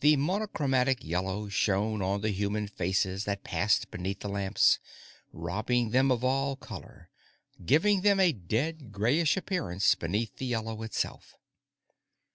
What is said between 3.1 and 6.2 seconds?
that passed beneath the lamps, robbing them